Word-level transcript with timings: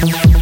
Thank 0.00 0.37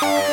Bye. 0.00 0.31